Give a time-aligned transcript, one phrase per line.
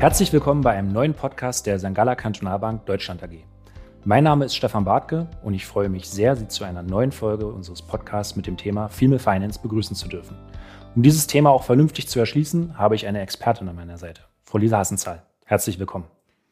[0.00, 1.92] Herzlich willkommen bei einem neuen Podcast der St.
[1.92, 3.44] Galler Kantonalbank Deutschland AG.
[4.06, 7.46] Mein Name ist Stefan Bartke und ich freue mich sehr, Sie zu einer neuen Folge
[7.46, 10.38] unseres Podcasts mit dem Thema Female Finance begrüßen zu dürfen.
[10.96, 14.56] Um dieses Thema auch vernünftig zu erschließen, habe ich eine Expertin an meiner Seite, Frau
[14.56, 15.22] Lisa Hassenzahl.
[15.44, 16.06] Herzlich willkommen.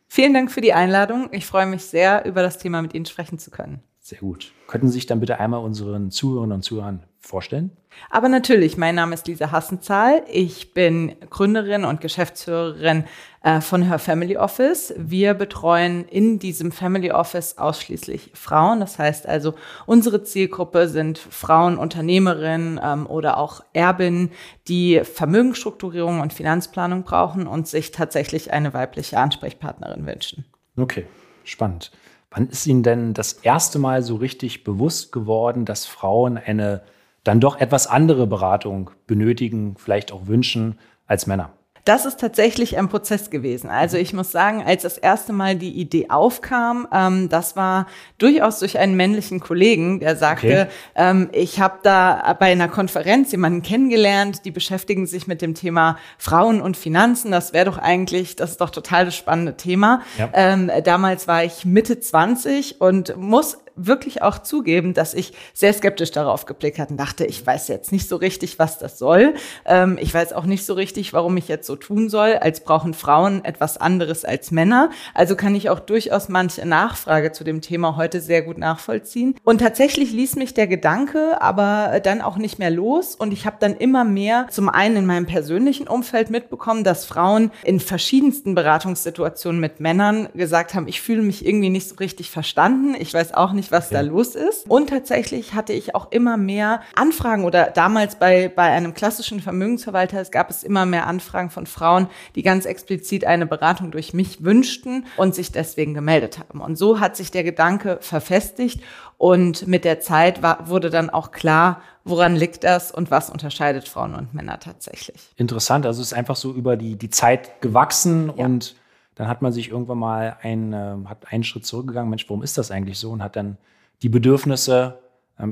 [0.09, 1.31] Vielen Dank für die Einladung.
[1.33, 3.83] Ich freue mich sehr, über das Thema mit Ihnen sprechen zu können.
[3.99, 4.53] Sehr gut.
[4.67, 7.71] Könnten Sie sich dann bitte einmal unseren Zuhörerinnen und Zuhörern vorstellen?
[8.11, 10.23] Aber natürlich, mein Name ist Lisa Hassenzahl.
[10.31, 13.05] Ich bin Gründerin und Geschäftsführerin
[13.43, 14.95] äh, von Her Family Office.
[14.97, 18.81] Wir betreuen in diesem Family Office ausschließlich Frauen.
[18.81, 19.55] Das heißt also,
[19.87, 24.31] unsere Zielgruppe sind Frauen, Unternehmerinnen ähm, oder auch Erbinnen,
[24.69, 30.45] die Vermögensstrukturierung und Finanzplanung brauchen und sich tatsächlich eine weibliche Ansprechpartnerin wünschen.
[30.77, 31.07] Okay,
[31.45, 31.91] spannend.
[32.31, 36.83] Wann ist Ihnen denn das erste Mal so richtig bewusst geworden, dass Frauen eine
[37.29, 41.51] dann doch etwas andere Beratung benötigen, vielleicht auch wünschen als Männer?
[41.85, 43.71] Das ist tatsächlich ein Prozess gewesen.
[43.71, 47.87] Also ich muss sagen, als das erste Mal die Idee aufkam, ähm, das war
[48.19, 50.73] durchaus durch einen männlichen Kollegen, der sagte, okay.
[50.97, 55.97] ähm, ich habe da bei einer Konferenz jemanden kennengelernt, die beschäftigen sich mit dem Thema
[56.19, 57.31] Frauen und Finanzen.
[57.31, 60.03] Das wäre doch eigentlich, das ist doch total das spannende Thema.
[60.19, 60.29] Ja.
[60.35, 66.11] Ähm, damals war ich Mitte 20 und muss wirklich auch zugeben, dass ich sehr skeptisch
[66.11, 69.35] darauf geblickt hatte und dachte, ich weiß jetzt nicht so richtig, was das soll.
[69.65, 72.95] Ähm, ich weiß auch nicht so richtig, warum ich jetzt so tun soll, als brauchen
[72.95, 74.91] Frauen etwas anderes als Männer.
[75.15, 79.37] Also kann ich auch durchaus manche Nachfrage zu dem Thema heute sehr gut nachvollziehen.
[79.45, 83.57] Und tatsächlich ließ mich der Gedanke aber dann auch nicht mehr los und ich habe
[83.61, 89.61] dann immer mehr zum einen in meinem persönlichen Umfeld mitbekommen, dass Frauen in verschiedensten Beratungssituationen
[89.61, 92.95] mit Männern gesagt haben, ich fühle mich irgendwie nicht so richtig verstanden.
[92.99, 94.03] Ich weiß auch nicht, nicht, was ja.
[94.03, 94.69] da los ist.
[94.69, 100.21] Und tatsächlich hatte ich auch immer mehr Anfragen oder damals bei, bei einem klassischen Vermögensverwalter,
[100.21, 104.45] es gab es immer mehr Anfragen von Frauen, die ganz explizit eine Beratung durch mich
[104.45, 106.61] wünschten und sich deswegen gemeldet haben.
[106.61, 108.81] Und so hat sich der Gedanke verfestigt
[109.17, 113.89] und mit der Zeit war, wurde dann auch klar, woran liegt das und was unterscheidet
[113.89, 115.35] Frauen und Männer tatsächlich.
[115.37, 118.45] Interessant, also es ist einfach so über die, die Zeit gewachsen ja.
[118.45, 118.77] und
[119.19, 122.57] dann hat man sich irgendwann mal ein, äh, hat einen Schritt zurückgegangen, Mensch, warum ist
[122.57, 123.11] das eigentlich so?
[123.11, 123.59] Und hat dann
[124.03, 125.01] die Bedürfnisse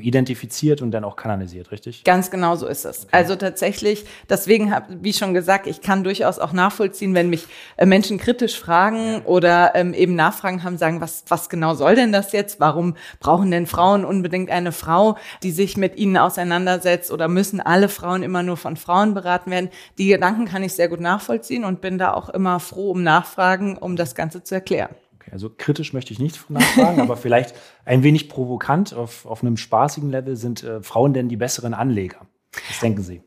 [0.00, 2.02] identifiziert und dann auch kanalisiert, richtig?
[2.04, 3.04] Ganz genau so ist es.
[3.04, 3.08] Okay.
[3.12, 7.86] Also tatsächlich, deswegen habe, wie schon gesagt, ich kann durchaus auch nachvollziehen, wenn mich äh,
[7.86, 12.32] Menschen kritisch fragen oder ähm, eben Nachfragen haben, sagen, was, was genau soll denn das
[12.32, 12.58] jetzt?
[12.58, 17.88] Warum brauchen denn Frauen unbedingt eine Frau, die sich mit ihnen auseinandersetzt oder müssen alle
[17.88, 19.70] Frauen immer nur von Frauen beraten werden?
[19.98, 23.78] Die Gedanken kann ich sehr gut nachvollziehen und bin da auch immer froh um Nachfragen,
[23.78, 24.94] um das Ganze zu erklären.
[25.26, 27.54] Okay, also kritisch möchte ich nicht nachfragen, aber vielleicht
[27.84, 30.36] ein wenig provokant auf, auf einem spaßigen Level.
[30.36, 32.26] Sind äh, Frauen denn die besseren Anleger?
[32.68, 33.22] Was denken Sie?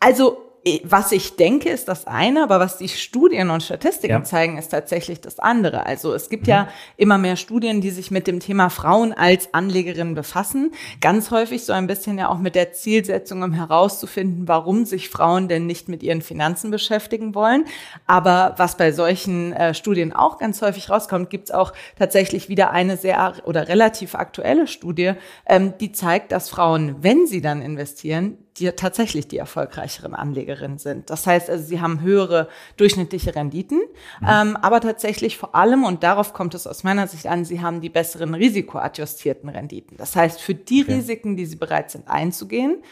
[0.00, 0.49] Also
[0.84, 4.24] was ich denke, ist das eine, aber was die Studien und Statistiken ja.
[4.24, 5.86] zeigen, ist tatsächlich das andere.
[5.86, 6.50] Also es gibt mhm.
[6.50, 10.72] ja immer mehr Studien, die sich mit dem Thema Frauen als Anlegerin befassen.
[11.00, 15.48] Ganz häufig so ein bisschen ja auch mit der Zielsetzung, um herauszufinden, warum sich Frauen
[15.48, 17.64] denn nicht mit ihren Finanzen beschäftigen wollen.
[18.06, 22.70] Aber was bei solchen äh, Studien auch ganz häufig rauskommt, gibt es auch tatsächlich wieder
[22.70, 25.12] eine sehr oder relativ aktuelle Studie,
[25.46, 31.10] ähm, die zeigt, dass Frauen, wenn sie dann investieren, die tatsächlich die erfolgreicheren Anlegerinnen sind.
[31.10, 33.78] Das heißt also, sie haben höhere durchschnittliche Renditen,
[34.20, 34.26] mhm.
[34.28, 37.80] ähm, aber tatsächlich vor allem, und darauf kommt es aus meiner Sicht an, sie haben
[37.80, 39.96] die besseren risikoadjustierten Renditen.
[39.96, 40.94] Das heißt, für die okay.
[40.94, 42.82] Risiken, die sie bereit sind einzugehen,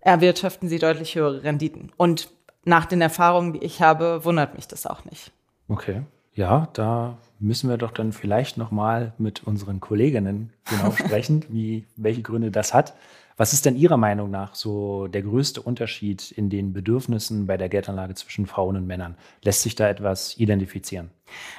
[0.00, 1.92] erwirtschaften sie deutlich höhere Renditen.
[1.96, 2.30] Und
[2.64, 5.32] nach den Erfahrungen, die ich habe, wundert mich das auch nicht.
[5.68, 6.02] Okay.
[6.34, 11.86] Ja, da müssen wir doch dann vielleicht noch mal mit unseren Kolleginnen genau sprechen, wie
[11.96, 12.94] welche Gründe das hat.
[13.36, 17.68] Was ist denn Ihrer Meinung nach so der größte Unterschied in den Bedürfnissen bei der
[17.68, 19.16] Geldanlage zwischen Frauen und Männern?
[19.42, 21.10] Lässt sich da etwas identifizieren?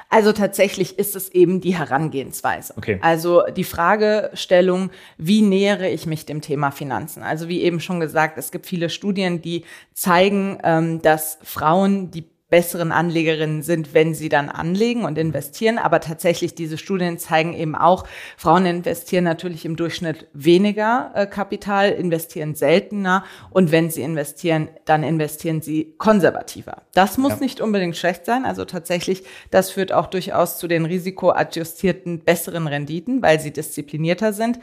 [0.09, 2.73] Also tatsächlich ist es eben die Herangehensweise.
[2.77, 2.99] Okay.
[3.01, 7.23] Also die Fragestellung, wie nähere ich mich dem Thema Finanzen?
[7.23, 12.25] Also wie eben schon gesagt, es gibt viele Studien, die zeigen, ähm, dass Frauen die
[12.49, 15.79] besseren Anlegerinnen sind, wenn sie dann anlegen und investieren.
[15.79, 18.05] Aber tatsächlich, diese Studien zeigen eben auch,
[18.37, 25.01] Frauen investieren natürlich im Durchschnitt weniger äh, Kapital, investieren seltener und wenn sie investieren, dann
[25.01, 26.83] investieren sie konservativer.
[26.93, 27.39] Das muss ja.
[27.39, 28.45] nicht unbedingt schlecht sein.
[28.45, 34.59] Also tatsächlich, das führt auch durchaus zu den risikoadjustierten besseren Renditen, weil sie disziplinierter sind.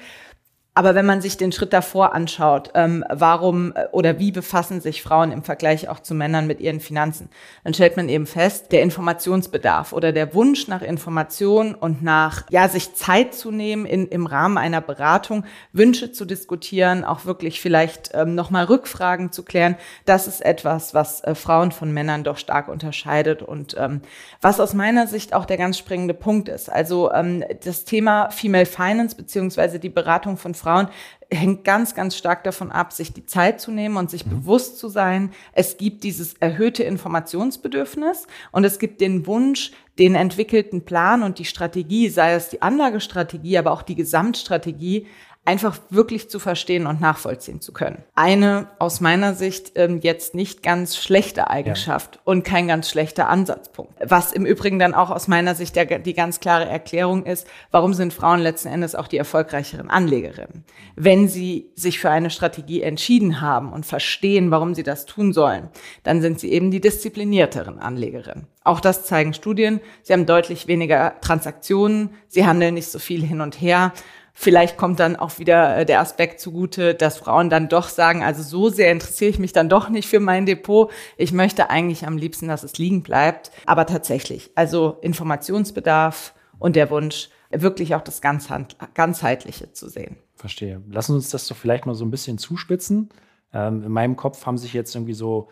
[0.74, 5.02] Aber wenn man sich den Schritt davor anschaut, ähm, warum äh, oder wie befassen sich
[5.02, 7.28] Frauen im Vergleich auch zu Männern mit ihren Finanzen,
[7.62, 12.70] dann stellt man eben fest, der Informationsbedarf oder der Wunsch nach Information und nach, ja,
[12.70, 18.12] sich Zeit zu nehmen, in, im Rahmen einer Beratung Wünsche zu diskutieren, auch wirklich vielleicht
[18.14, 19.76] ähm, nochmal Rückfragen zu klären,
[20.06, 24.00] das ist etwas, was äh, Frauen von Männern doch stark unterscheidet und ähm,
[24.40, 26.72] was aus meiner Sicht auch der ganz springende Punkt ist.
[26.72, 30.88] Also ähm, das Thema Female Finance beziehungsweise die Beratung von Frauen
[31.30, 34.30] hängt ganz, ganz stark davon ab, sich die Zeit zu nehmen und sich mhm.
[34.30, 40.84] bewusst zu sein, es gibt dieses erhöhte Informationsbedürfnis und es gibt den Wunsch, den entwickelten
[40.84, 45.06] Plan und die Strategie, sei es die Anlagestrategie, aber auch die Gesamtstrategie,
[45.44, 48.04] einfach wirklich zu verstehen und nachvollziehen zu können.
[48.14, 52.20] Eine aus meiner Sicht ähm, jetzt nicht ganz schlechte Eigenschaft ja.
[52.24, 53.92] und kein ganz schlechter Ansatzpunkt.
[54.04, 57.92] Was im Übrigen dann auch aus meiner Sicht der, die ganz klare Erklärung ist, warum
[57.92, 60.64] sind Frauen letzten Endes auch die erfolgreicheren Anlegerinnen.
[60.94, 65.70] Wenn sie sich für eine Strategie entschieden haben und verstehen, warum sie das tun sollen,
[66.04, 68.46] dann sind sie eben die disziplinierteren Anlegerinnen.
[68.62, 69.80] Auch das zeigen Studien.
[70.04, 73.92] Sie haben deutlich weniger Transaktionen, sie handeln nicht so viel hin und her
[74.34, 78.42] Vielleicht kommt dann auch wieder äh, der Aspekt zugute, dass Frauen dann doch sagen, also
[78.42, 80.90] so sehr interessiere ich mich dann doch nicht für mein Depot.
[81.16, 83.50] Ich möchte eigentlich am liebsten, dass es liegen bleibt.
[83.66, 90.16] Aber tatsächlich, also Informationsbedarf und der Wunsch, wirklich auch das Ganzheitliche zu sehen.
[90.34, 90.82] Verstehe.
[90.88, 93.10] Lassen uns das doch vielleicht mal so ein bisschen zuspitzen.
[93.52, 95.48] Ähm, in meinem Kopf haben sich jetzt irgendwie so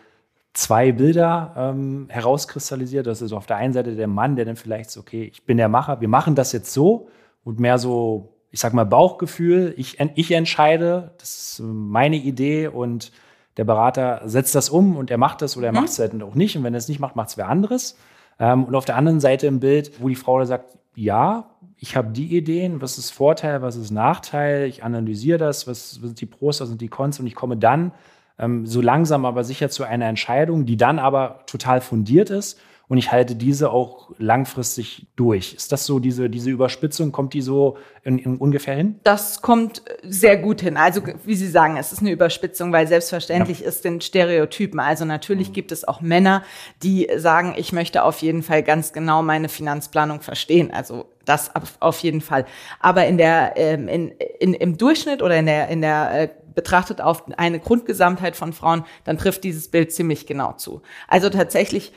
[0.53, 3.07] zwei Bilder ähm, herauskristallisiert.
[3.07, 5.57] Das ist auf der einen Seite der Mann, der dann vielleicht so, okay, ich bin
[5.57, 7.07] der Macher, wir machen das jetzt so
[7.43, 9.73] und mehr so ich sag mal, Bauchgefühl.
[9.77, 13.11] Ich, ich entscheide, das ist meine Idee und
[13.57, 15.79] der Berater setzt das um und er macht das oder er mhm.
[15.79, 16.57] macht es halt auch nicht.
[16.57, 17.97] Und wenn er es nicht macht, macht es wer anderes.
[18.39, 21.95] Ähm, und auf der anderen Seite im Bild, wo die Frau da sagt, ja, ich
[21.95, 26.21] habe die Ideen, was ist Vorteil, was ist Nachteil, ich analysiere das, was, was sind
[26.21, 27.93] die Pros, was sind die Cons und ich komme dann
[28.37, 32.59] ähm, so langsam aber sicher zu einer Entscheidung, die dann aber total fundiert ist
[32.91, 35.53] und ich halte diese auch langfristig durch.
[35.53, 38.99] Ist das so, diese, diese Überspitzung, kommt die so in, in ungefähr hin?
[39.05, 40.75] Das kommt sehr gut hin.
[40.75, 43.67] Also, wie Sie sagen, es ist eine Überspitzung, weil selbstverständlich ja.
[43.67, 44.81] ist den Stereotypen.
[44.81, 45.53] Also natürlich mhm.
[45.53, 46.43] gibt es auch Männer,
[46.83, 50.69] die sagen, ich möchte auf jeden Fall ganz genau meine Finanzplanung verstehen.
[50.73, 52.45] Also das auf jeden Fall.
[52.81, 54.09] Aber in der, ähm, in,
[54.41, 58.83] in, im Durchschnitt oder in der, in der äh, betrachtet auf eine Grundgesamtheit von Frauen,
[59.05, 60.81] dann trifft dieses Bild ziemlich genau zu.
[61.07, 61.93] Also tatsächlich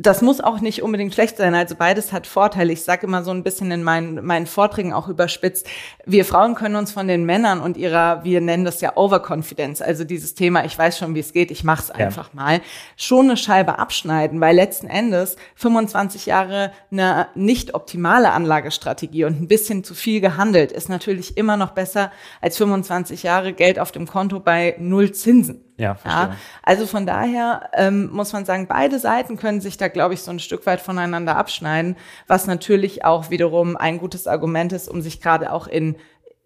[0.00, 1.56] das muss auch nicht unbedingt schlecht sein.
[1.56, 2.72] Also beides hat Vorteile.
[2.72, 5.66] Ich sage immer so ein bisschen in meinen, meinen Vorträgen auch überspitzt,
[6.06, 10.04] wir Frauen können uns von den Männern und ihrer, wir nennen das ja Overconfidence, also
[10.04, 12.40] dieses Thema, ich weiß schon, wie es geht, ich mache es einfach ja.
[12.40, 12.60] mal,
[12.96, 19.48] schon eine Scheibe abschneiden, weil letzten Endes 25 Jahre eine nicht optimale Anlagestrategie und ein
[19.48, 24.06] bisschen zu viel gehandelt ist natürlich immer noch besser als 25 Jahre Geld auf dem
[24.06, 25.67] Konto bei null Zinsen.
[25.78, 26.22] Ja, verstehe.
[26.22, 30.22] Ja, also von daher ähm, muss man sagen, beide Seiten können sich da, glaube ich,
[30.22, 31.96] so ein Stück weit voneinander abschneiden,
[32.26, 35.96] was natürlich auch wiederum ein gutes Argument ist, um sich gerade auch in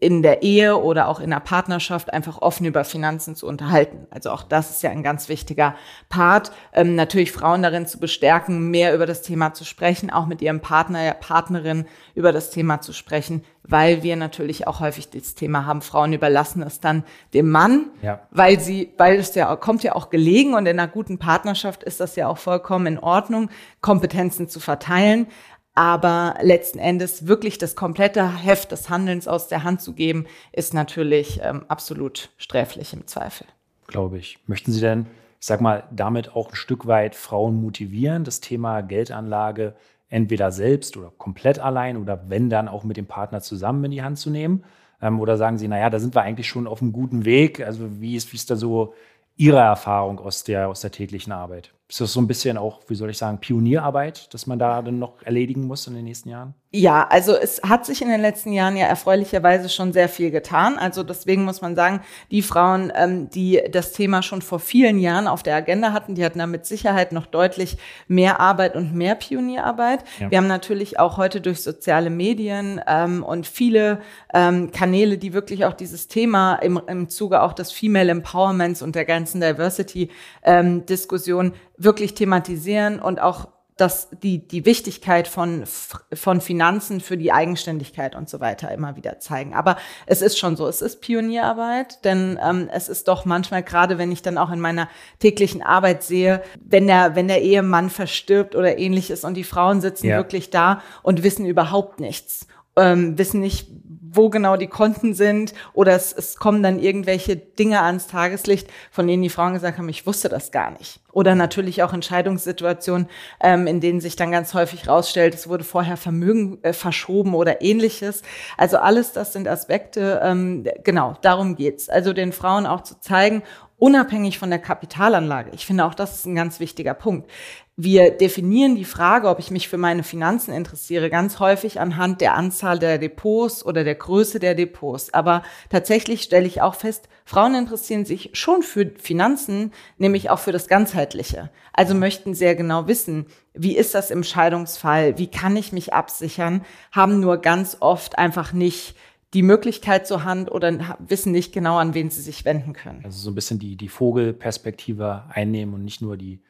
[0.03, 4.09] in der Ehe oder auch in der Partnerschaft einfach offen über Finanzen zu unterhalten.
[4.11, 5.77] Also auch das ist ja ein ganz wichtiger
[6.09, 6.51] Part.
[6.73, 10.59] Ähm, natürlich Frauen darin zu bestärken, mehr über das Thema zu sprechen, auch mit ihrem
[10.59, 15.83] Partner, Partnerin über das Thema zu sprechen, weil wir natürlich auch häufig das Thema haben,
[15.83, 18.21] Frauen überlassen es dann dem Mann, ja.
[18.33, 22.01] weil sie, weil es ja kommt ja auch gelegen und in einer guten Partnerschaft ist
[22.01, 23.51] das ja auch vollkommen in Ordnung,
[23.81, 25.29] Kompetenzen zu verteilen.
[25.75, 30.75] Aber letzten Endes wirklich das komplette Heft des Handelns aus der Hand zu geben, ist
[30.75, 33.47] natürlich ähm, absolut sträflich im Zweifel.
[33.87, 34.39] Glaube ich.
[34.47, 35.07] Möchten Sie denn,
[35.41, 39.75] ich sag mal, damit auch ein Stück weit Frauen motivieren, das Thema Geldanlage
[40.11, 44.03] entweder selbst oder komplett allein oder wenn dann auch mit dem Partner zusammen in die
[44.03, 44.65] Hand zu nehmen?
[45.01, 47.65] Ähm, oder sagen Sie, naja, da sind wir eigentlich schon auf einem guten Weg?
[47.65, 48.93] Also wie ist, wie ist da so
[49.37, 51.73] Ihre Erfahrung aus der, aus der täglichen Arbeit?
[51.93, 54.99] Ist das so ein bisschen auch, wie soll ich sagen, Pionierarbeit, dass man da dann
[54.99, 56.55] noch erledigen muss in den nächsten Jahren?
[56.75, 60.79] Ja, also es hat sich in den letzten Jahren ja erfreulicherweise schon sehr viel getan.
[60.79, 65.27] Also deswegen muss man sagen, die Frauen, ähm, die das Thema schon vor vielen Jahren
[65.27, 67.77] auf der Agenda hatten, die hatten da mit Sicherheit noch deutlich
[68.09, 70.03] mehr Arbeit und mehr Pionierarbeit.
[70.19, 70.31] Ja.
[70.31, 74.01] Wir haben natürlich auch heute durch soziale Medien ähm, und viele
[74.33, 78.95] ähm, Kanäle, die wirklich auch dieses Thema im, im Zuge auch des Female Empowerments und
[78.95, 85.65] der ganzen Diversity-Diskussion ähm, wirklich thematisieren und auch dass die, die Wichtigkeit von,
[86.13, 89.55] von Finanzen für die Eigenständigkeit und so weiter immer wieder zeigen.
[89.55, 93.97] Aber es ist schon so, es ist Pionierarbeit, denn ähm, es ist doch manchmal, gerade
[93.97, 94.89] wenn ich dann auch in meiner
[95.21, 100.07] täglichen Arbeit sehe, wenn der, wenn der Ehemann verstirbt oder ähnliches und die Frauen sitzen
[100.07, 100.17] ja.
[100.17, 102.47] wirklich da und wissen überhaupt nichts,
[102.77, 103.69] ähm, wissen nicht,
[104.15, 109.07] wo genau die Konten sind oder es, es kommen dann irgendwelche Dinge ans Tageslicht, von
[109.07, 111.01] denen die Frauen gesagt haben, ich wusste das gar nicht.
[111.13, 113.09] Oder natürlich auch Entscheidungssituationen,
[113.41, 117.63] ähm, in denen sich dann ganz häufig rausstellt, es wurde vorher Vermögen äh, verschoben oder
[117.63, 118.23] ähnliches.
[118.57, 121.89] Also alles das sind Aspekte, ähm, genau, darum geht's.
[121.89, 123.43] Also den Frauen auch zu zeigen,
[123.83, 125.51] unabhängig von der Kapitalanlage.
[125.55, 127.29] Ich finde auch, das ist ein ganz wichtiger Punkt.
[127.75, 132.35] Wir definieren die Frage, ob ich mich für meine Finanzen interessiere, ganz häufig anhand der
[132.35, 135.13] Anzahl der Depots oder der Größe der Depots.
[135.13, 140.53] Aber tatsächlich stelle ich auch fest, Frauen interessieren sich schon für Finanzen, nämlich auch für
[140.53, 141.51] das Ganzheitliche.
[141.73, 145.19] Also möchten sehr genau wissen, wie ist das im Scheidungsfall?
[145.19, 146.65] Wie kann ich mich absichern?
[146.93, 148.95] Haben nur ganz oft einfach nicht
[149.35, 153.01] die Möglichkeit zur Hand oder wissen nicht genau, an wen sie sich wenden können.
[153.05, 156.43] Also so ein bisschen die, die Vogelperspektive einnehmen und nicht nur die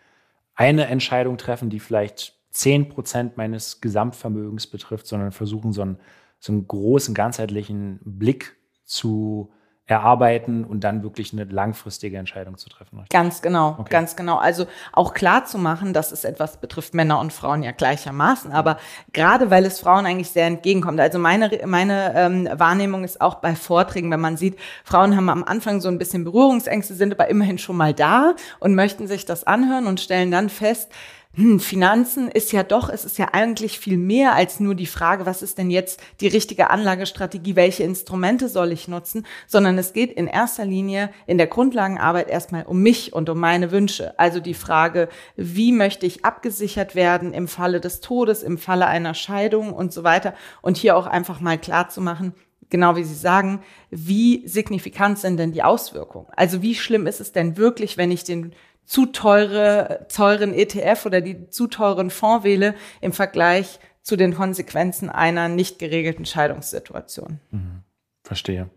[0.54, 5.98] eine Entscheidung treffen, die vielleicht 10 Prozent meines Gesamtvermögens betrifft, sondern versuchen, so einen,
[6.38, 9.52] so einen großen, ganzheitlichen Blick zu
[9.92, 13.04] erarbeiten und dann wirklich eine langfristige Entscheidung zu treffen.
[13.10, 13.90] Ganz genau, okay.
[13.90, 14.38] ganz genau.
[14.38, 18.78] Also auch klar zu machen, dass es etwas betrifft Männer und Frauen ja gleichermaßen, aber
[19.12, 20.98] gerade weil es Frauen eigentlich sehr entgegenkommt.
[20.98, 25.44] Also meine, meine ähm, Wahrnehmung ist auch bei Vorträgen, wenn man sieht, Frauen haben am
[25.44, 29.44] Anfang so ein bisschen Berührungsängste, sind aber immerhin schon mal da und möchten sich das
[29.44, 30.90] anhören und stellen dann fest,
[31.34, 35.24] hm, Finanzen ist ja doch, es ist ja eigentlich viel mehr als nur die Frage,
[35.24, 40.12] was ist denn jetzt die richtige Anlagestrategie, welche Instrumente soll ich nutzen, sondern es geht
[40.12, 44.18] in erster Linie in der Grundlagenarbeit erstmal um mich und um meine Wünsche.
[44.18, 49.14] Also die Frage, wie möchte ich abgesichert werden im Falle des Todes, im Falle einer
[49.14, 50.34] Scheidung und so weiter.
[50.60, 52.34] Und hier auch einfach mal klar zu machen,
[52.68, 56.26] genau wie Sie sagen, wie signifikant sind denn die Auswirkungen?
[56.36, 58.52] Also wie schlimm ist es denn wirklich, wenn ich den
[58.84, 65.08] zu teure, teuren ETF oder die zu teuren Fonds wähle im Vergleich zu den Konsequenzen
[65.08, 67.40] einer nicht geregelten Scheidungssituation.
[67.50, 67.82] Mhm.
[68.24, 68.68] Verstehe.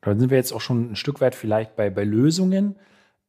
[0.00, 2.76] Da sind wir jetzt auch schon ein Stück weit vielleicht bei, bei Lösungen.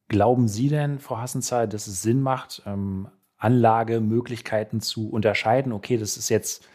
[0.08, 5.72] Glauben Sie denn, Frau Hassenzahl, dass es Sinn macht, ähm, Anlagemöglichkeiten zu unterscheiden?
[5.72, 6.66] Okay, das ist jetzt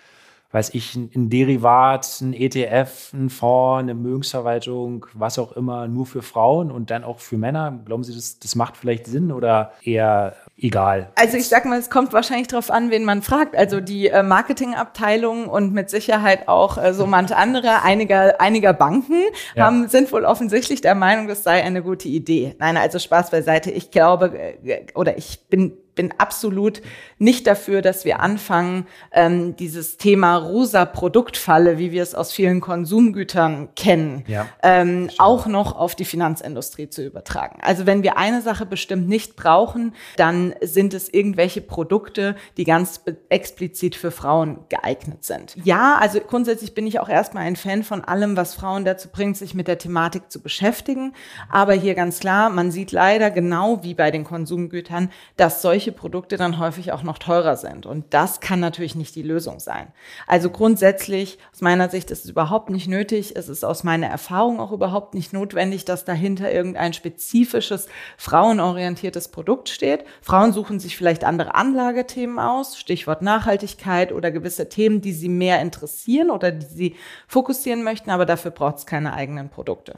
[0.52, 6.22] weiß ich, ein Derivat, ein ETF, ein Fonds, eine Mögensverwaltung, was auch immer, nur für
[6.22, 7.80] Frauen und dann auch für Männer?
[7.86, 11.12] Glauben Sie, das, das macht vielleicht Sinn oder eher egal?
[11.16, 13.58] Also ich sag mal, es kommt wahrscheinlich darauf an, wen man fragt.
[13.58, 19.22] Also die äh, Marketingabteilung und mit Sicherheit auch äh, so manche andere, einiger, einiger Banken
[19.54, 19.66] ja.
[19.66, 22.56] haben, sind wohl offensichtlich der Meinung, das sei eine gute Idee.
[22.60, 23.70] Nein, also Spaß beiseite.
[23.72, 26.82] Ich glaube äh, oder ich bin bin absolut
[27.18, 32.62] nicht dafür, dass wir anfangen, ähm, dieses Thema rosa Produktfalle, wie wir es aus vielen
[32.62, 37.60] Konsumgütern kennen, ja, ähm, auch noch auf die Finanzindustrie zu übertragen.
[37.62, 43.02] Also wenn wir eine Sache bestimmt nicht brauchen, dann sind es irgendwelche Produkte, die ganz
[43.28, 45.58] explizit für Frauen geeignet sind.
[45.64, 49.36] Ja, also grundsätzlich bin ich auch erstmal ein Fan von allem, was Frauen dazu bringt,
[49.36, 51.14] sich mit der Thematik zu beschäftigen.
[51.50, 55.98] Aber hier ganz klar, man sieht leider genau wie bei den Konsumgütern, dass solche solche
[55.98, 57.86] Produkte dann häufig auch noch teurer sind.
[57.86, 59.88] Und das kann natürlich nicht die Lösung sein.
[60.26, 63.36] Also grundsätzlich, aus meiner Sicht, ist es überhaupt nicht nötig.
[63.36, 69.70] Es ist aus meiner Erfahrung auch überhaupt nicht notwendig, dass dahinter irgendein spezifisches, frauenorientiertes Produkt
[69.70, 70.04] steht.
[70.22, 75.62] Frauen suchen sich vielleicht andere Anlagethemen aus, Stichwort Nachhaltigkeit oder gewisse Themen, die sie mehr
[75.62, 76.96] interessieren oder die sie
[77.28, 79.96] fokussieren möchten, aber dafür braucht es keine eigenen Produkte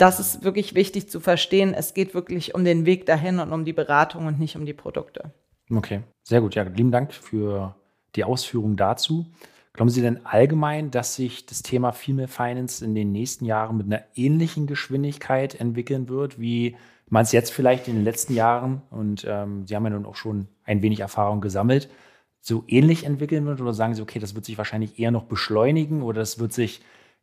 [0.00, 1.74] das ist wirklich wichtig zu verstehen.
[1.74, 4.72] Es geht wirklich um den Weg dahin und um die Beratung und nicht um die
[4.72, 5.32] Produkte.
[5.70, 6.54] Okay, sehr gut.
[6.54, 7.74] Ja, lieben Dank für
[8.16, 9.26] die Ausführungen dazu.
[9.72, 13.86] Glauben Sie denn allgemein, dass sich das Thema Female Finance in den nächsten Jahren mit
[13.86, 16.76] einer ähnlichen Geschwindigkeit entwickeln wird, wie
[17.08, 20.16] man es jetzt vielleicht in den letzten Jahren, und ähm, Sie haben ja nun auch
[20.16, 21.88] schon ein wenig Erfahrung gesammelt,
[22.40, 23.60] so ähnlich entwickeln wird?
[23.60, 26.80] Oder sagen Sie, okay, das wird sich wahrscheinlich eher noch beschleunigen oder das wird sich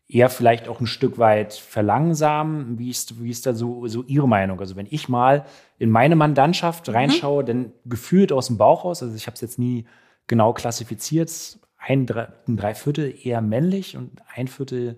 [0.10, 2.80] eher vielleicht auch ein Stück weit verlangsamen?
[2.80, 4.60] Wie ist, wie ist da so, so Ihre Meinung?
[4.60, 5.46] Also wenn ich mal
[5.80, 6.94] in meine Mandantschaft mhm.
[6.94, 7.48] reinschaue, mhm.
[7.48, 9.86] dann gefühlt aus dem Bauch raus, also ich habe es jetzt nie
[10.28, 12.08] genau klassifiziert, ein,
[12.48, 14.98] ein Dreiviertel eher männlich und ein Viertel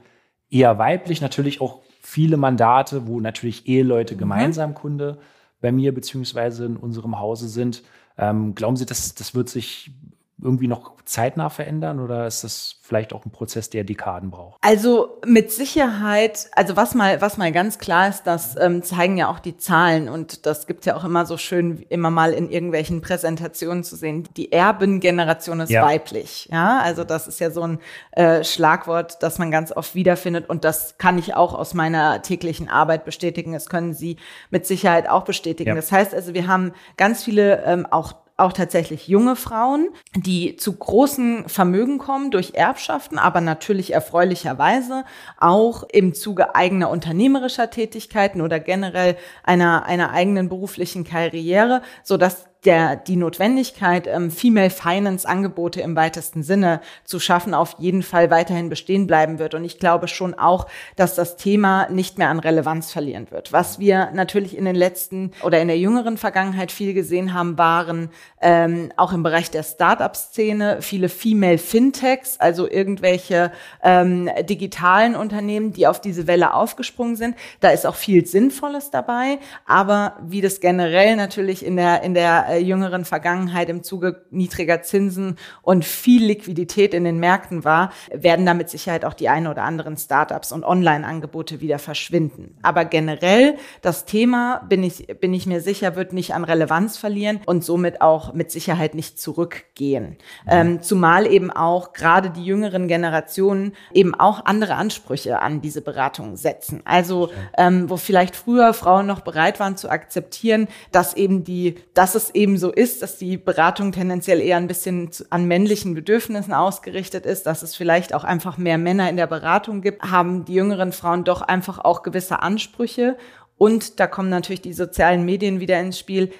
[0.49, 1.21] eher weiblich.
[1.21, 4.19] Natürlich auch viele Mandate, wo natürlich Eheleute mhm.
[4.19, 5.19] gemeinsam Kunde
[5.61, 7.83] bei mir beziehungsweise in unserem Hause sind.
[8.17, 9.91] Ähm, glauben Sie, dass das wird sich
[10.41, 14.57] irgendwie noch zeitnah verändern oder ist das vielleicht auch ein Prozess, der Dekaden braucht?
[14.61, 19.27] Also mit Sicherheit, also was mal, was mal ganz klar ist, das ähm, zeigen ja
[19.29, 23.01] auch die Zahlen und das gibt's ja auch immer so schön, immer mal in irgendwelchen
[23.01, 24.29] Präsentationen zu sehen.
[24.37, 25.83] Die Erbengeneration ist ja.
[25.83, 26.47] weiblich.
[26.51, 27.79] Ja, also das ist ja so ein
[28.11, 32.69] äh, Schlagwort, das man ganz oft wiederfindet und das kann ich auch aus meiner täglichen
[32.69, 33.53] Arbeit bestätigen.
[33.53, 34.17] Das können Sie
[34.51, 35.69] mit Sicherheit auch bestätigen.
[35.69, 35.75] Ja.
[35.75, 40.73] Das heißt also, wir haben ganz viele ähm, auch auch tatsächlich junge Frauen, die zu
[40.73, 45.05] großen Vermögen kommen durch Erbschaften, aber natürlich erfreulicherweise
[45.37, 52.45] auch im Zuge eigener unternehmerischer Tätigkeiten oder generell einer, einer eigenen beruflichen Karriere, so dass
[52.65, 58.29] der, die Notwendigkeit, ähm, Female Finance Angebote im weitesten Sinne zu schaffen, auf jeden Fall
[58.31, 59.53] weiterhin bestehen bleiben wird.
[59.53, 63.53] Und ich glaube schon auch, dass das Thema nicht mehr an Relevanz verlieren wird.
[63.53, 68.09] Was wir natürlich in den letzten oder in der jüngeren Vergangenheit viel gesehen haben, waren
[68.41, 75.87] ähm, auch im Bereich der Startup-Szene viele Female Fintechs, also irgendwelche ähm, digitalen Unternehmen, die
[75.87, 77.35] auf diese Welle aufgesprungen sind.
[77.61, 79.39] Da ist auch viel Sinnvolles dabei.
[79.65, 84.81] Aber wie das generell natürlich in der, in der äh, jüngeren Vergangenheit im Zuge niedriger
[84.81, 89.47] Zinsen und viel Liquidität in den Märkten war, werden da mit Sicherheit auch die ein
[89.47, 92.57] oder anderen Startups und Online-Angebote wieder verschwinden.
[92.61, 97.39] Aber generell das Thema, bin ich, bin ich mir sicher, wird nicht an Relevanz verlieren
[97.45, 100.17] und somit auch mit Sicherheit nicht zurückgehen.
[100.47, 106.35] Ähm, zumal eben auch gerade die jüngeren Generationen eben auch andere Ansprüche an diese Beratung
[106.35, 106.81] setzen.
[106.85, 112.15] Also ähm, wo vielleicht früher Frauen noch bereit waren zu akzeptieren, dass eben die, dass
[112.15, 117.25] es eben so ist, dass die Beratung tendenziell eher ein bisschen an männlichen Bedürfnissen ausgerichtet
[117.25, 120.93] ist, dass es vielleicht auch einfach mehr Männer in der Beratung gibt, haben die jüngeren
[120.93, 123.17] Frauen doch einfach auch gewisse Ansprüche.
[123.57, 126.31] Und da kommen natürlich die sozialen Medien wieder ins Spiel.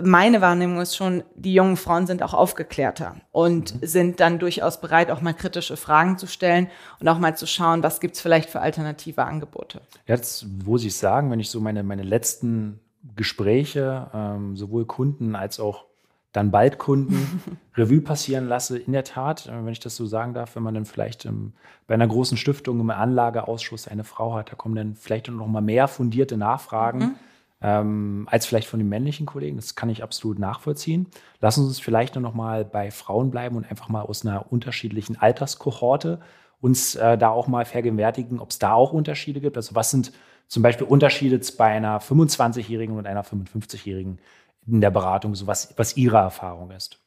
[0.00, 3.86] Meine Wahrnehmung ist schon, die jungen Frauen sind auch aufgeklärter und mhm.
[3.86, 6.68] sind dann durchaus bereit, auch mal kritische Fragen zu stellen
[7.00, 9.80] und auch mal zu schauen, was gibt's vielleicht für alternative Angebote.
[10.06, 12.80] Jetzt, wo Sie es sagen, wenn ich so meine, meine letzten
[13.16, 15.84] Gespräche, ähm, sowohl Kunden als auch
[16.32, 17.42] dann bald Kunden
[17.76, 18.78] Revue passieren lasse.
[18.78, 21.52] In der Tat, äh, wenn ich das so sagen darf, wenn man dann vielleicht ähm,
[21.86, 25.60] bei einer großen Stiftung im Anlageausschuss eine Frau hat, da kommen dann vielleicht noch mal
[25.60, 27.14] mehr fundierte Nachfragen mhm.
[27.62, 29.56] ähm, als vielleicht von den männlichen Kollegen.
[29.56, 31.06] Das kann ich absolut nachvollziehen.
[31.40, 35.16] Lassen Sie uns vielleicht noch mal bei Frauen bleiben und einfach mal aus einer unterschiedlichen
[35.16, 36.20] Alterskohorte
[36.60, 39.56] uns äh, da auch mal vergegenwärtigen, ob es da auch Unterschiede gibt.
[39.56, 40.12] Also was sind
[40.48, 44.18] zum Beispiel Unterschiede bei einer 25-Jährigen und einer 55-Jährigen
[44.66, 47.00] in der Beratung, so was, was Ihre Erfahrung ist?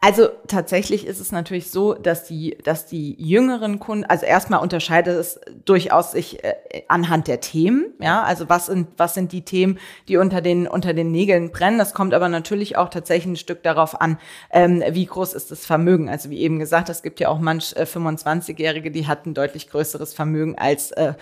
[0.00, 5.18] Also tatsächlich ist es natürlich so, dass die, dass die jüngeren Kunden, also erstmal unterscheidet
[5.18, 6.54] es durchaus sich äh,
[6.86, 10.94] anhand der Themen, ja, also was sind, was sind die Themen, die unter den, unter
[10.94, 11.78] den Nägeln brennen.
[11.78, 14.18] Das kommt aber natürlich auch tatsächlich ein Stück darauf an,
[14.52, 16.08] ähm, wie groß ist das Vermögen.
[16.08, 20.14] Also wie eben gesagt, es gibt ja auch manch äh, 25-Jährige, die hatten deutlich größeres
[20.14, 21.14] Vermögen als äh,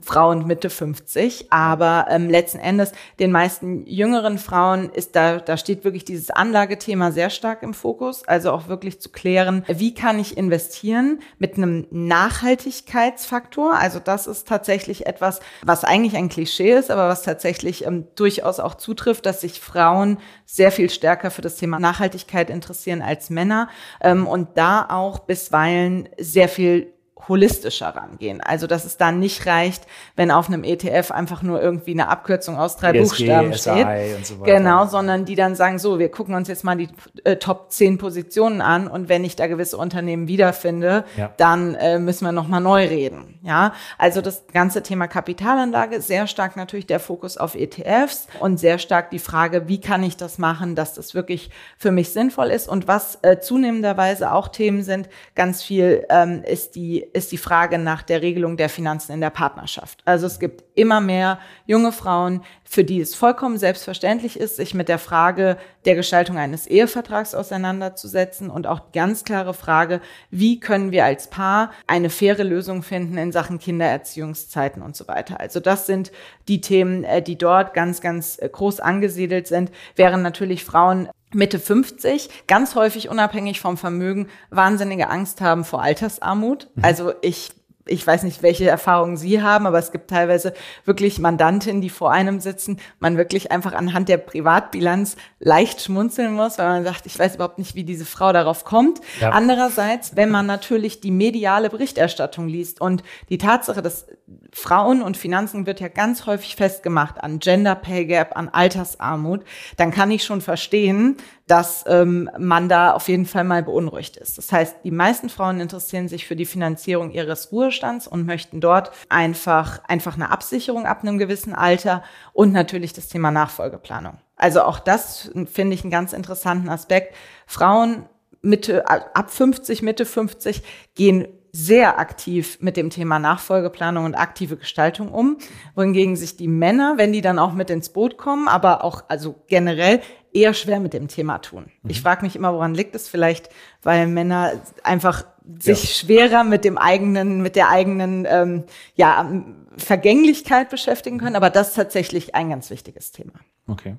[0.00, 1.52] Frauen Mitte 50.
[1.52, 7.12] Aber ähm, letzten Endes den meisten jüngeren Frauen ist da, da steht wirklich dieses Anlagethema
[7.12, 11.86] sehr stark im Fokus also auch wirklich zu klären, wie kann ich investieren mit einem
[11.90, 13.74] Nachhaltigkeitsfaktor.
[13.74, 18.60] Also das ist tatsächlich etwas, was eigentlich ein Klischee ist, aber was tatsächlich ähm, durchaus
[18.60, 23.68] auch zutrifft, dass sich Frauen sehr viel stärker für das Thema Nachhaltigkeit interessieren als Männer
[24.00, 26.91] ähm, und da auch bisweilen sehr viel
[27.28, 28.40] holistischer rangehen.
[28.40, 32.58] Also, dass es dann nicht reicht, wenn auf einem ETF einfach nur irgendwie eine Abkürzung
[32.58, 34.26] aus drei ESG, Buchstaben steht.
[34.26, 36.88] So genau, sondern die dann sagen, so, wir gucken uns jetzt mal die
[37.24, 41.32] äh, Top 10 Positionen an und wenn ich da gewisse Unternehmen wiederfinde, ja.
[41.36, 43.38] dann äh, müssen wir nochmal neu reden.
[43.42, 48.78] Ja, also das ganze Thema Kapitalanlage, sehr stark natürlich der Fokus auf ETFs und sehr
[48.78, 52.68] stark die Frage, wie kann ich das machen, dass das wirklich für mich sinnvoll ist
[52.68, 57.78] und was äh, zunehmenderweise auch Themen sind, ganz viel ähm, ist die ist die Frage
[57.78, 60.00] nach der Regelung der Finanzen in der Partnerschaft.
[60.04, 64.88] Also es gibt immer mehr junge Frauen, für die es vollkommen selbstverständlich ist, sich mit
[64.88, 71.04] der Frage der Gestaltung eines Ehevertrags auseinanderzusetzen und auch ganz klare Frage, wie können wir
[71.04, 75.40] als Paar eine faire Lösung finden in Sachen Kindererziehungszeiten und so weiter.
[75.40, 76.12] Also das sind
[76.48, 81.58] die Themen, äh, die dort ganz, ganz äh, groß angesiedelt sind, während natürlich Frauen Mitte
[81.58, 86.68] 50, ganz häufig unabhängig vom Vermögen, wahnsinnige Angst haben vor Altersarmut.
[86.74, 86.84] Mhm.
[86.84, 87.50] Also ich
[87.86, 92.12] ich weiß nicht, welche Erfahrungen Sie haben, aber es gibt teilweise wirklich Mandantinnen, die vor
[92.12, 97.18] einem sitzen, man wirklich einfach anhand der Privatbilanz leicht schmunzeln muss, weil man sagt, ich
[97.18, 99.00] weiß überhaupt nicht, wie diese Frau darauf kommt.
[99.20, 99.30] Ja.
[99.30, 104.06] Andererseits, wenn man natürlich die mediale Berichterstattung liest und die Tatsache, dass
[104.52, 109.42] Frauen und Finanzen wird ja ganz häufig festgemacht an Gender Pay Gap, an Altersarmut,
[109.76, 111.16] dann kann ich schon verstehen,
[111.52, 114.38] dass ähm, man da auf jeden Fall mal beunruhigt ist.
[114.38, 118.90] Das heißt, die meisten Frauen interessieren sich für die Finanzierung ihres Ruhestands und möchten dort
[119.10, 124.16] einfach, einfach eine Absicherung ab einem gewissen Alter und natürlich das Thema Nachfolgeplanung.
[124.34, 127.14] Also auch das finde ich einen ganz interessanten Aspekt.
[127.46, 128.06] Frauen
[128.40, 130.62] Mitte, ab 50, Mitte 50
[130.94, 135.36] gehen sehr aktiv mit dem Thema Nachfolgeplanung und aktive Gestaltung um,
[135.74, 139.34] wohingegen sich die Männer, wenn die dann auch mit ins Boot kommen, aber auch also
[139.48, 140.00] generell
[140.32, 141.66] eher schwer mit dem Thema tun.
[141.82, 141.90] Mhm.
[141.90, 143.50] Ich frage mich immer, woran liegt es vielleicht,
[143.82, 145.26] weil Männer einfach
[145.58, 145.90] sich ja.
[145.90, 149.30] schwerer mit dem eigenen, mit der eigenen ähm, ja,
[149.76, 153.34] Vergänglichkeit beschäftigen können, aber das ist tatsächlich ein ganz wichtiges Thema.
[153.66, 153.96] Okay.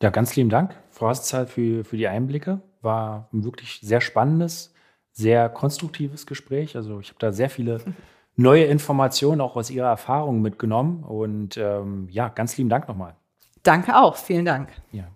[0.00, 2.60] Ja, ganz lieben Dank, Frau Hasszahl, für, für die Einblicke.
[2.82, 4.72] War ein wirklich sehr spannendes,
[5.18, 6.76] sehr konstruktives Gespräch.
[6.76, 7.80] Also ich habe da sehr viele
[8.36, 11.02] neue Informationen auch aus Ihrer Erfahrung mitgenommen.
[11.02, 13.16] Und ähm, ja, ganz lieben Dank nochmal.
[13.64, 14.70] Danke auch, vielen Dank.
[14.92, 15.08] Ja.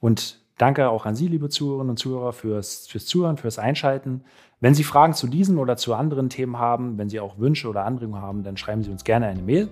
[0.00, 4.24] Und danke auch an Sie, liebe Zuhörerinnen und Zuhörer, fürs, fürs Zuhören, fürs Einschalten.
[4.60, 7.84] Wenn Sie Fragen zu diesen oder zu anderen Themen haben, wenn Sie auch Wünsche oder
[7.84, 9.68] Anregungen haben, dann schreiben Sie uns gerne eine Mail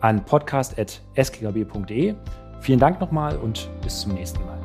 [0.00, 2.16] an podcast.skgb.de.
[2.60, 4.61] Vielen Dank nochmal und bis zum nächsten Mal.